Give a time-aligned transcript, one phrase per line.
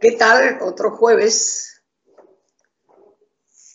[0.00, 0.60] ¿Qué tal?
[0.62, 1.82] Otro jueves.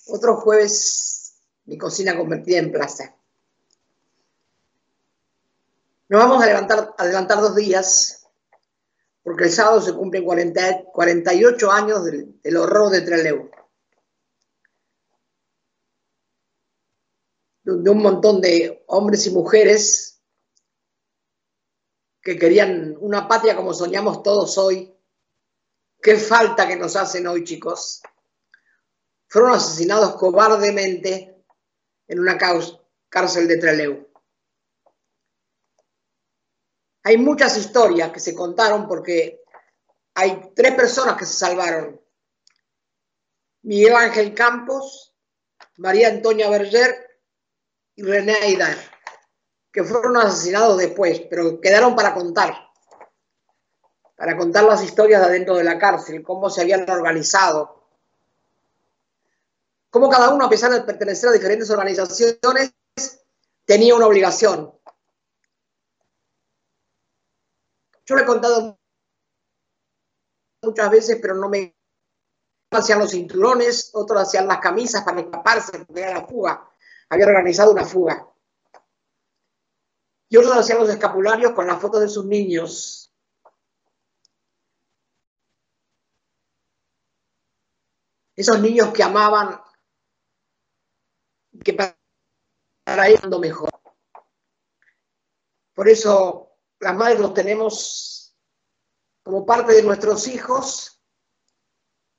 [0.07, 3.13] Otro jueves, mi cocina convertida en plaza.
[6.07, 8.25] Nos vamos a levantar, adelantar dos días,
[9.21, 13.51] porque el sábado se cumplen 40, 48 años del, del horror de Trelew.
[17.63, 20.21] De un montón de hombres y mujeres
[22.21, 24.92] que querían una patria como soñamos todos hoy.
[26.03, 28.01] Qué falta que nos hacen hoy, chicos.
[29.29, 31.45] Fueron asesinados cobardemente
[32.09, 34.11] en una cárcel de Trelew.
[37.03, 39.43] Hay muchas historias que se contaron porque
[40.15, 42.01] hay tres personas que se salvaron.
[43.61, 45.15] Miguel Ángel Campos,
[45.77, 47.21] María Antonia Berger
[47.95, 48.77] y René Aidar,
[49.71, 52.72] que fueron asesinados después, pero quedaron para contar,
[54.23, 57.83] para contar las historias de adentro de la cárcel, cómo se habían organizado,
[59.89, 62.73] cómo cada uno, a pesar de pertenecer a diferentes organizaciones,
[63.65, 64.73] tenía una obligación.
[68.05, 68.79] Yo lo he contado
[70.61, 71.75] muchas veces, pero no me
[72.71, 76.69] hacían los cinturones, otros hacían las camisas para escaparse, porque era la fuga
[77.09, 78.25] había organizado una fuga.
[80.29, 83.02] Y otros hacían los escapularios con las fotos de sus niños.
[88.35, 89.61] Esos niños que amaban,
[91.63, 93.69] que para ellos lo mejor.
[95.73, 98.35] Por eso las madres los tenemos
[99.23, 101.01] como parte de nuestros hijos,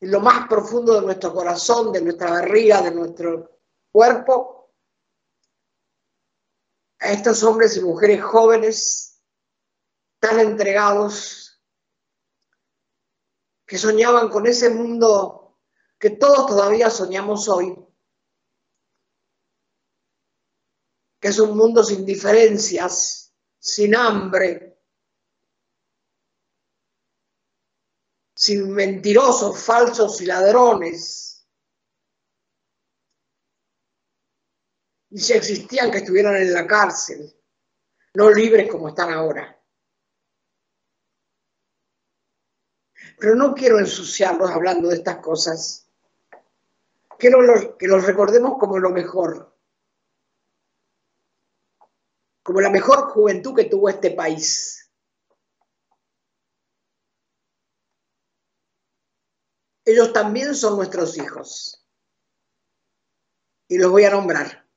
[0.01, 4.75] en lo más profundo de nuestro corazón, de nuestra barriga, de nuestro cuerpo,
[7.01, 9.23] a estos hombres y mujeres jóvenes
[10.19, 11.63] tan entregados
[13.67, 15.44] que soñaban con ese mundo
[15.99, 17.75] que todos todavía soñamos hoy,
[21.21, 24.79] que es un mundo sin diferencias, sin hambre,
[28.35, 31.35] sin mentirosos, falsos y ladrones
[35.15, 37.33] y si existían que estuvieran en la cárcel,
[38.15, 39.63] no libres como están ahora.
[43.21, 45.84] Pero no quiero ensuciarlos hablando de estas cosas.
[47.25, 49.57] Quiero que los recordemos como lo mejor,
[52.43, 54.93] como la mejor juventud que tuvo este país.
[59.87, 61.89] Ellos también son nuestros hijos.
[63.69, 64.69] Y los voy a nombrar.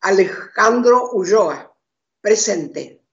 [0.00, 1.76] Alejandro Ulloa,
[2.22, 3.04] presente.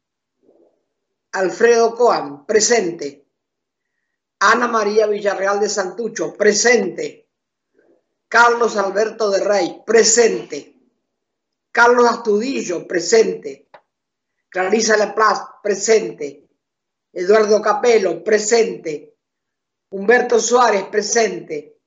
[1.34, 3.28] Alfredo Coan, presente.
[4.40, 7.23] Ana María Villarreal de Santucho, presente.
[8.34, 10.76] Carlos Alberto de Rey, presente.
[11.72, 13.70] Carlos Astudillo, presente.
[14.50, 16.50] Clarisa Laplace, presente.
[17.12, 19.18] Eduardo Capelo, presente.
[19.92, 21.78] Humberto Suárez, presente.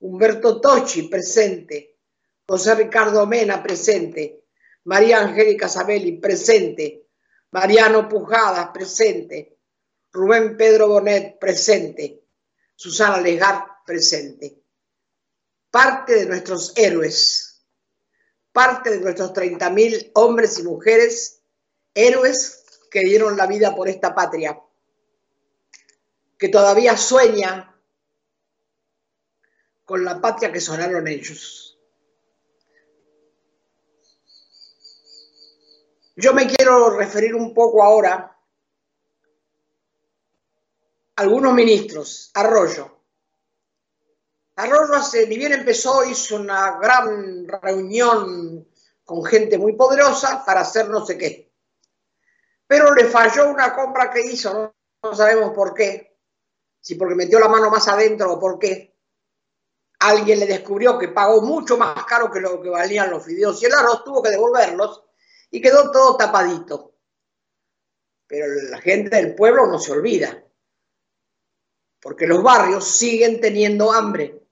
[0.00, 2.00] Humberto Tochi, presente.
[2.48, 4.42] José Ricardo Mena, presente.
[4.86, 7.06] María Angélica Sabelli, presente.
[7.52, 9.56] Mariano Pujadas, presente.
[10.12, 12.24] Rubén Pedro Bonet, presente.
[12.74, 14.65] Susana Legar, presente.
[15.76, 17.62] Parte de nuestros héroes,
[18.50, 21.42] parte de nuestros 30.000 hombres y mujeres,
[21.92, 24.58] héroes que dieron la vida por esta patria,
[26.38, 27.78] que todavía sueña
[29.84, 31.78] con la patria que sonaron ellos.
[36.16, 38.34] Yo me quiero referir un poco ahora
[41.16, 42.30] a algunos ministros.
[42.32, 42.95] Arroyo.
[44.56, 48.66] Arroyo hace, ni bien empezó, hizo una gran reunión
[49.04, 51.52] con gente muy poderosa para hacer no sé qué.
[52.66, 56.18] Pero le falló una compra que hizo, no, no sabemos por qué.
[56.80, 58.96] Si porque metió la mano más adentro o por qué.
[60.00, 63.66] Alguien le descubrió que pagó mucho más caro que lo que valían los fideos y
[63.66, 65.04] el arroz, tuvo que devolverlos
[65.50, 66.94] y quedó todo tapadito.
[68.26, 70.44] Pero la gente del pueblo no se olvida,
[72.00, 74.45] porque los barrios siguen teniendo hambre,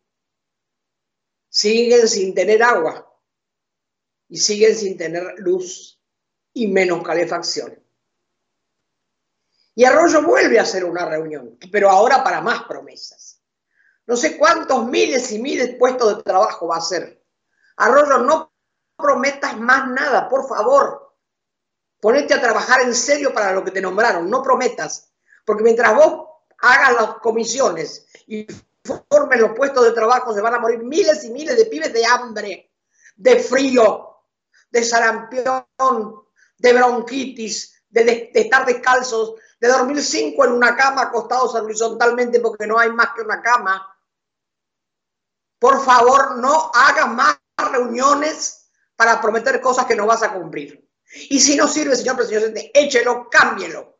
[1.55, 3.09] siguen sin tener agua
[4.29, 6.03] y siguen sin tener luz
[6.53, 7.81] y menos calefacción.
[9.77, 13.41] Y Arroyo vuelve a hacer una reunión, pero ahora para más promesas.
[14.05, 17.25] No sé cuántos miles y miles de puestos de trabajo va a hacer.
[17.77, 18.53] Arroyo no
[18.97, 21.15] prometas más nada, por favor.
[22.00, 25.12] Ponete a trabajar en serio para lo que te nombraron, no prometas.
[25.45, 26.29] Porque mientras vos
[26.59, 28.45] hagan las comisiones y
[28.85, 32.05] formen los puestos de trabajo, se van a morir miles y miles de pibes de
[32.05, 32.73] hambre,
[33.17, 34.19] de frío,
[34.71, 35.67] de sarampión,
[36.59, 42.79] de bronquitis, de, estar descalzos, de dormir cinco en una cama acostados horizontalmente porque no
[42.79, 43.89] hay más que una cama.
[45.59, 50.87] Por favor, no hagas más reuniones para prometer cosas que no vas a cumplir.
[51.31, 53.99] Y si no sirve, señor presidente, échelo, cámbielo.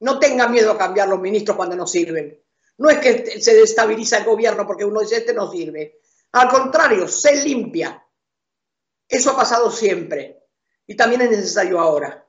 [0.00, 2.43] No tenga miedo a cambiar los ministros cuando no sirven.
[2.78, 6.00] No es que se destabiliza el gobierno porque uno dice, este no sirve.
[6.32, 8.04] Al contrario, se limpia.
[9.08, 10.44] Eso ha pasado siempre
[10.86, 12.26] y también es necesario ahora.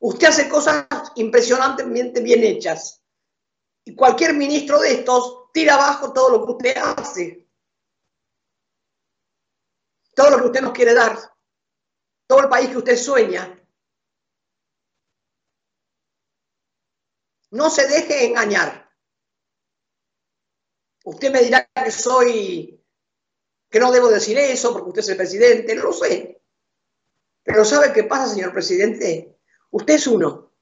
[0.00, 0.86] Usted hace cosas
[1.16, 3.02] impresionantemente bien hechas
[3.84, 7.48] y cualquier ministro de estos tira abajo todo lo que usted hace,
[10.14, 11.16] todo lo que usted nos quiere dar,
[12.26, 13.54] todo el país que usted sueña.
[17.50, 18.87] No se deje engañar.
[21.08, 22.84] Usted me dirá que soy,
[23.70, 26.42] que no debo decir eso porque usted es el presidente, no lo sé.
[27.42, 29.38] Pero ¿sabe qué pasa, señor presidente?
[29.70, 30.52] Usted es uno.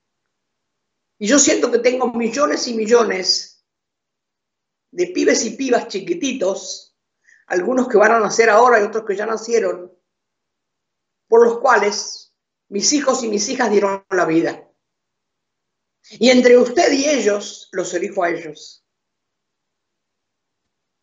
[1.19, 3.67] Y yo siento que tengo millones y millones
[4.93, 6.97] de pibes y pibas chiquititos,
[7.49, 9.93] algunos que van a nacer ahora y otros que ya nacieron,
[11.27, 12.37] por los cuales
[12.69, 14.71] mis hijos y mis hijas dieron la vida.
[16.09, 18.86] Y entre usted y ellos, los elijo a ellos.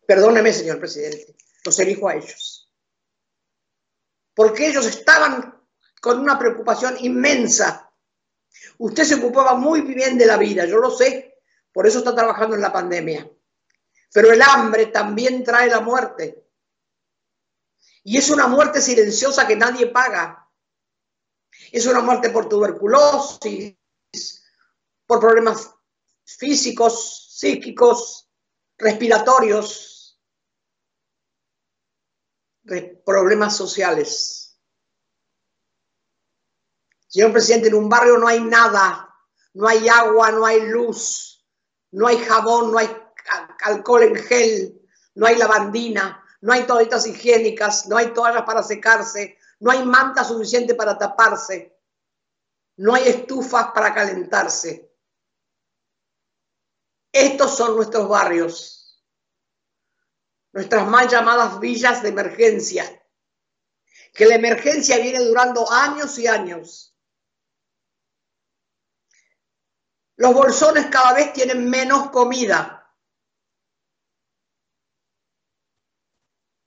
[0.06, 2.70] Perdóneme, señor presidente, los elijo a ellos.
[4.34, 5.62] Porque ellos estaban
[6.00, 7.90] con una preocupación inmensa.
[8.78, 11.40] Usted se ocupaba muy bien de la vida, yo lo sé,
[11.72, 13.30] por eso está trabajando en la pandemia.
[14.12, 16.46] Pero el hambre también trae la muerte.
[18.02, 20.48] Y es una muerte silenciosa que nadie paga.
[21.72, 23.76] Es una muerte por tuberculosis,
[25.06, 25.70] por problemas
[26.24, 28.28] físicos, psíquicos,
[28.76, 29.93] respiratorios,
[33.04, 34.58] problemas sociales.
[37.06, 39.14] Señor presidente, en un barrio no hay nada,
[39.52, 41.46] no hay agua, no hay luz,
[41.92, 42.88] no hay jabón, no hay
[43.62, 44.82] alcohol en gel,
[45.14, 50.24] no hay lavandina, no hay toallitas higiénicas, no hay toallas para secarse, no hay manta
[50.24, 51.78] suficiente para taparse,
[52.76, 54.92] no hay estufas para calentarse.
[57.12, 58.83] Estos son nuestros barrios,
[60.54, 62.84] nuestras mal llamadas villas de emergencia,
[64.14, 66.94] que la emergencia viene durando años y años
[70.16, 72.80] Los bolsones cada vez tienen menos comida.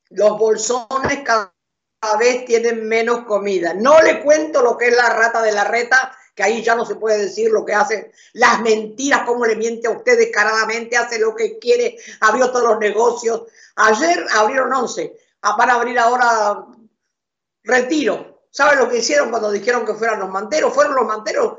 [0.10, 1.54] Los bolsones cada
[2.20, 3.74] vez tienen menos comida.
[3.74, 6.86] No le cuento lo que es la rata de la reta, que ahí ya no
[6.86, 11.18] se puede decir lo que hace, las mentiras, cómo le miente a usted descaradamente, hace
[11.18, 13.46] lo que quiere, abrió todos los negocios.
[13.76, 16.64] Ayer abrieron 11, ah, van a abrir ahora
[17.64, 18.44] retiro.
[18.52, 20.74] ¿Saben lo que hicieron cuando dijeron que fueran los manteros?
[20.76, 21.58] Fueron los manteros,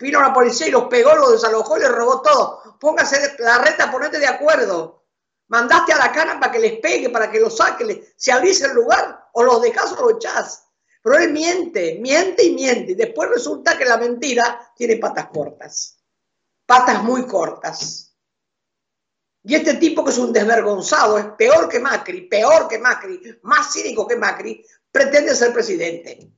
[0.00, 2.78] vino la policía y los pegó, los desalojó les robó todo.
[2.80, 5.04] Póngase la reta, ponete de acuerdo.
[5.46, 8.74] Mandaste a la cana para que les pegue, para que los saque, si abrís el
[8.74, 10.65] lugar, o los dejás o los echás.
[11.06, 12.90] Pero él miente, miente y miente.
[12.90, 16.02] Y después resulta que la mentira tiene patas cortas.
[16.66, 18.12] Patas muy cortas.
[19.44, 23.72] Y este tipo que es un desvergonzado, es peor que Macri, peor que Macri, más
[23.72, 26.28] cínico que Macri, pretende ser presidente.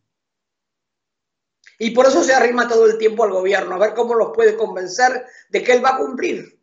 [1.78, 4.54] Y por eso se arrima todo el tiempo al gobierno, a ver cómo los puede
[4.54, 6.62] convencer de que él va a cumplir.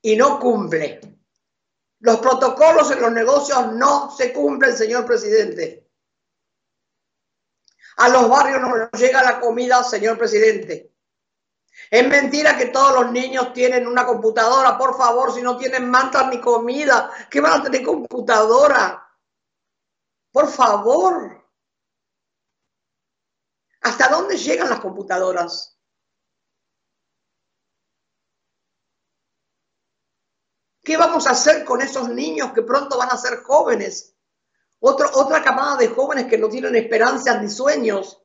[0.00, 1.00] Y no cumple.
[1.98, 5.83] Los protocolos en los negocios no se cumplen, señor presidente.
[7.96, 10.92] A los barrios no llega la comida, señor presidente.
[11.90, 14.76] Es mentira que todos los niños tienen una computadora.
[14.76, 19.00] Por favor, si no tienen mantas ni comida, ¿qué van a tener computadora?
[20.32, 21.44] Por favor.
[23.82, 25.78] ¿Hasta dónde llegan las computadoras?
[30.82, 34.13] ¿Qué vamos a hacer con esos niños que pronto van a ser jóvenes?
[34.84, 38.20] Otra camada de jóvenes que no tienen esperanzas ni sueños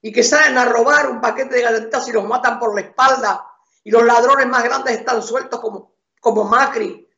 [0.00, 3.46] y que salen a robar un paquete de galletitas y los matan por la espalda
[3.82, 7.08] y los ladrones más grandes están sueltos como, como Macri,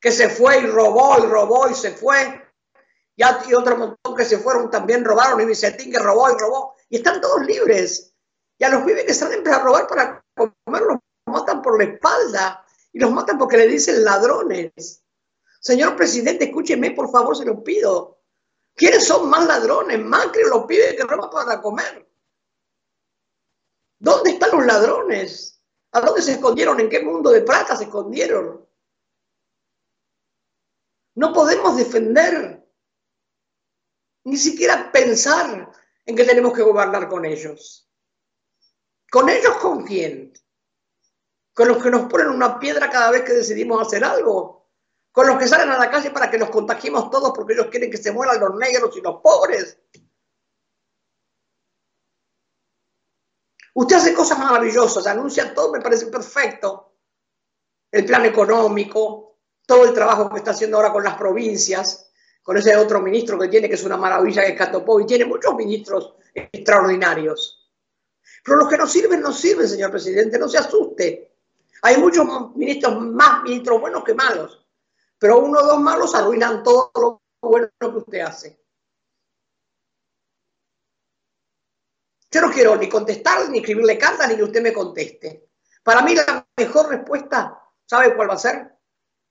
[0.00, 2.40] que se fue y robó y robó y se fue.
[3.16, 6.96] Y, otro montón que se fueron también robaron y Vicentín que robó y robó y
[6.96, 8.14] están todos libres.
[8.58, 12.64] Y a los pibes que salen a robar para comer los matan por la espalda
[12.92, 15.03] y los matan porque le dicen ladrones.
[15.64, 18.20] Señor presidente, escúcheme, por favor, se lo pido.
[18.74, 19.98] ¿Quiénes son más ladrones?
[19.98, 22.06] Macri los pibes que roban para comer.
[23.98, 25.62] ¿Dónde están los ladrones?
[25.92, 26.80] ¿A dónde se escondieron?
[26.80, 28.68] ¿En qué mundo de plata se escondieron?
[31.14, 32.68] No podemos defender,
[34.24, 35.72] ni siquiera pensar
[36.04, 37.88] en que tenemos que gobernar con ellos.
[39.10, 40.34] ¿Con ellos con quién?
[41.54, 44.63] ¿Con los que nos ponen una piedra cada vez que decidimos hacer algo?
[45.14, 47.88] ¿Con los que salen a la calle para que nos contagiemos todos porque ellos quieren
[47.88, 49.78] que se mueran los negros y los pobres?
[53.74, 56.96] Usted hace cosas maravillosas, anuncia todo, me parece perfecto.
[57.92, 62.10] El plan económico, todo el trabajo que está haciendo ahora con las provincias,
[62.42, 65.26] con ese otro ministro que tiene, que es una maravilla, que es Catopó, y tiene
[65.26, 67.70] muchos ministros extraordinarios.
[68.42, 71.36] Pero los que no sirven, no sirven, señor presidente, no se asuste.
[71.82, 74.63] Hay muchos ministros, más ministros buenos que malos,
[75.24, 78.62] pero uno o dos malos arruinan todo lo bueno que usted hace.
[82.30, 85.48] Yo no quiero ni contestar, ni escribirle cartas, ni que usted me conteste.
[85.82, 88.76] Para mí la mejor respuesta, ¿sabe cuál va a ser?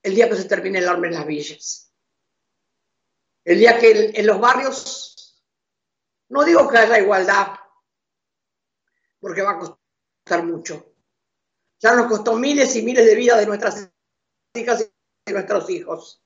[0.02, 1.94] El día que se termine el arma en las villas.
[3.44, 5.44] El día que en los barrios,
[6.28, 7.54] no digo que haya igualdad,
[9.20, 10.92] porque va a costar mucho.
[11.78, 13.88] Ya nos costó miles y miles de vidas de nuestras
[14.54, 14.90] hijas
[15.24, 16.22] de nuestros hijos.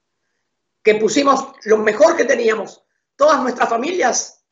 [0.83, 2.85] Que pusimos lo mejor que teníamos,
[3.17, 4.45] todas nuestras familias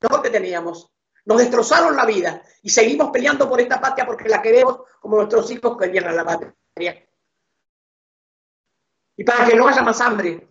[0.00, 0.92] lo que teníamos.
[1.24, 5.50] Nos destrozaron la vida y seguimos peleando por esta patria porque la queremos como nuestros
[5.50, 6.54] hijos querían la patria.
[9.16, 10.48] Y para que no haya más hambre.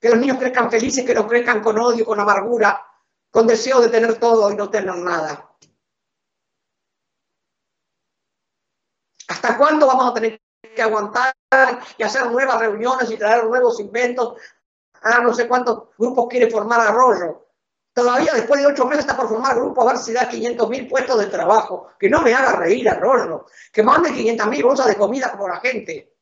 [0.00, 2.84] Que los niños crezcan felices, que los crezcan con odio, con amargura,
[3.30, 5.47] con deseo de tener todo y no tener nada.
[9.28, 10.40] ¿Hasta cuándo vamos a tener
[10.74, 11.34] que aguantar
[11.96, 14.34] y hacer nuevas reuniones y traer nuevos inventos
[15.02, 17.46] Ah, no sé cuántos grupos quiere formar Arroyo.
[17.92, 20.88] Todavía después de ocho meses está por formar grupo a ver si da 500 mil
[20.88, 21.88] puestos de trabajo.
[21.98, 23.46] Que no me haga reír Arroyo.
[23.72, 26.14] Que mande 500 mil bolsas de comida como la gente.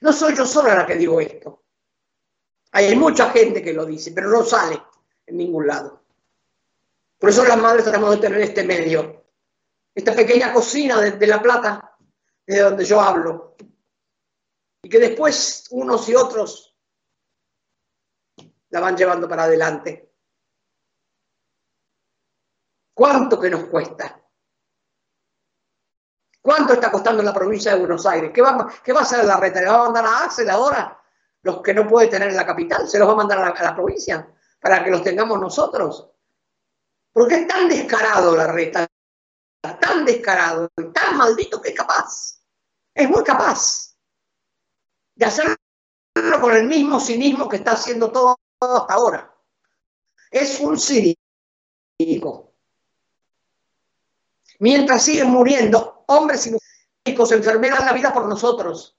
[0.00, 1.64] No soy yo sola la que digo esto.
[2.72, 4.82] Hay mucha gente que lo dice, pero no sale
[5.26, 6.03] en ningún lado.
[7.24, 9.24] Por eso las madres tratamos de tener este medio,
[9.94, 11.96] esta pequeña cocina de, La Plata,
[12.46, 13.56] de donde yo hablo.
[14.82, 16.76] Y que después unos y otros
[18.68, 20.12] la van llevando para adelante.
[22.92, 24.22] ¿Cuánto que nos cuesta?
[26.42, 28.32] ¿Cuánto está costando la provincia de Buenos Aires?
[28.34, 29.62] ¿Qué va, va a hacer la reta?
[29.62, 31.02] ¿Le va a mandar a Axel ahora?
[31.40, 33.48] Los que no puede tener en la capital, se los va a mandar a la,
[33.48, 34.28] a la provincia
[34.60, 36.10] para que los tengamos nosotros.
[37.14, 38.86] Porque es tan descarado la reta,
[39.80, 42.34] tan descarado, tan maldito que es capaz
[42.94, 43.96] es muy capaz
[45.16, 45.56] de hacerlo
[46.40, 49.34] con el mismo cinismo que está haciendo todo, hasta ahora.
[50.30, 52.52] Es un cínico.
[54.60, 58.96] Mientras siguen muriendo hombres y mujeres, enfermeras la vida por nosotros,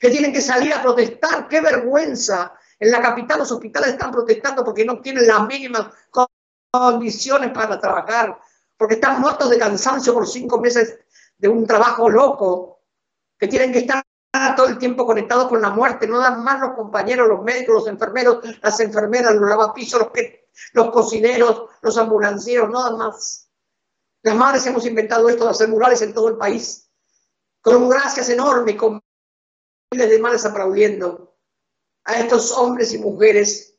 [0.00, 1.48] que tienen que salir a protestar.
[1.48, 2.54] ¡Qué vergüenza!
[2.78, 5.88] En la capital los hospitales están protestando porque no tienen las mínimas
[6.80, 8.38] condiciones para trabajar,
[8.76, 10.98] porque están muertos de cansancio por cinco meses
[11.38, 12.80] de un trabajo loco
[13.38, 14.04] que tienen que estar
[14.56, 17.86] todo el tiempo conectados con la muerte, no dan más los compañeros, los médicos, los
[17.86, 20.10] enfermeros, las enfermeras, los lavapisos, los,
[20.72, 23.48] los cocineros, los ambulancieros, no dan más.
[24.22, 26.90] Las madres hemos inventado esto de hacer murales en todo el país,
[27.60, 29.00] con gracias enormes, con
[29.92, 31.36] miles de madres aplaudiendo
[32.04, 33.76] a estos hombres y mujeres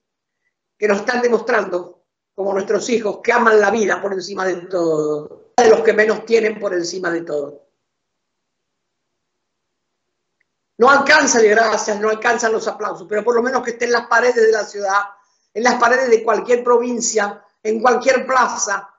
[0.78, 1.95] que nos están demostrando,
[2.36, 6.26] como nuestros hijos, que aman la vida por encima de todo, de los que menos
[6.26, 7.66] tienen por encima de todo.
[10.78, 13.94] No alcanza de gracias, no alcanzan los aplausos, pero por lo menos que esté en
[13.94, 15.04] las paredes de la ciudad,
[15.54, 18.94] en las paredes de cualquier provincia, en cualquier plaza,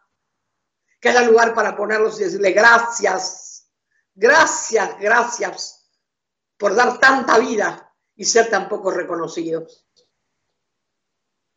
[0.98, 3.68] que haya lugar para ponerlos y decirle gracias,
[4.14, 5.86] gracias, gracias
[6.56, 9.85] por dar tanta vida y ser tan poco reconocidos.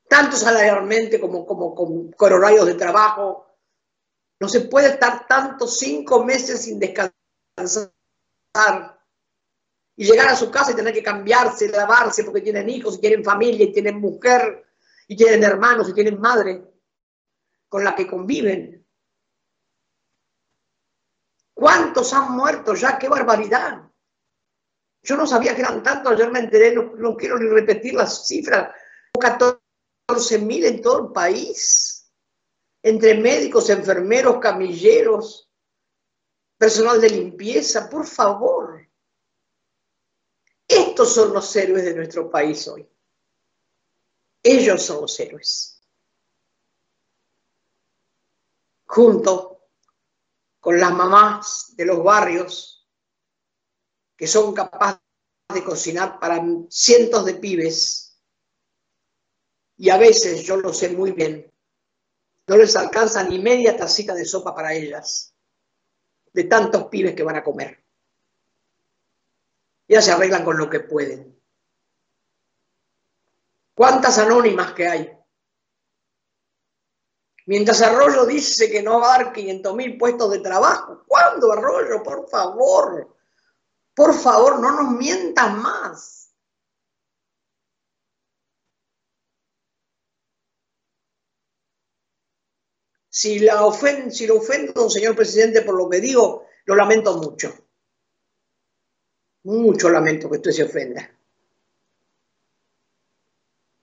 [0.10, 3.46] Tanto salarialmente como, como con, horarios de trabajo.
[4.40, 7.94] No se puede estar tanto cinco meses sin descansar
[9.96, 13.24] y llegar a su casa y tener que cambiarse, lavarse porque tienen hijos y tienen
[13.24, 14.66] familia y tienen mujer
[15.08, 16.64] y tienen hermanos y tienen madre
[17.68, 18.88] con la que conviven.
[21.54, 22.98] ¿Cuántos han muerto ya?
[22.98, 23.84] ¡Qué barbaridad!
[25.04, 28.74] Yo no sabía que eran tantos, ayer me enteré, no, quiero ni repetir las cifras,
[29.20, 29.60] 14
[30.40, 32.12] mil en todo el país,
[32.82, 35.52] entre médicos, enfermeros, camilleros,
[36.58, 38.88] personal de limpieza, por favor.
[40.68, 42.88] Estos son los héroes de nuestro país hoy.
[44.44, 45.82] Ellos son los héroes.
[48.86, 49.70] Junto
[50.60, 52.88] con las mamás de los barrios
[54.16, 55.00] que son capaces
[55.54, 58.09] de cocinar para cientos de pibes
[59.80, 61.50] y a veces, yo lo sé muy bien,
[62.48, 65.34] no les alcanza ni media tacita de sopa para ellas,
[66.34, 67.82] de tantos pibes que van a comer.
[69.88, 71.42] Ya se arreglan con lo que pueden.
[73.74, 75.18] ¿Cuántas anónimas que hay?
[77.46, 81.06] Mientras Arroyo dice que no va a dar 500 mil puestos de trabajo.
[81.08, 82.04] ¿Cuándo, Arroyo?
[82.04, 83.16] Por favor.
[83.96, 86.29] Por favor, no nos mientas más.
[93.20, 93.70] Si, la
[94.12, 97.54] si lo ofendo, señor presidente, por lo que digo, lo lamento mucho.
[99.44, 101.14] Mucho lamento que usted se ofenda.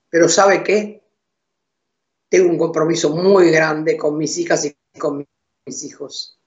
[0.09, 1.05] Pero ¿sabe qué?
[2.31, 5.29] Tengo un compromiso muy grande con mis hijas y con
[5.67, 6.41] mis hijos.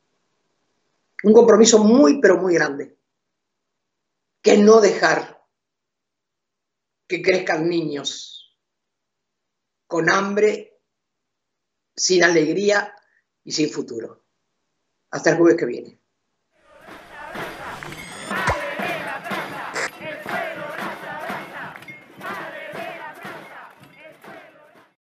[1.26, 2.98] Un compromiso muy, pero muy grande.
[4.42, 5.46] Que no dejar
[7.06, 8.58] que crezcan niños
[9.86, 10.69] con hambre,
[12.00, 12.94] sin alegría
[13.44, 14.26] y sin futuro.
[15.12, 16.00] Hasta el jueves que viene.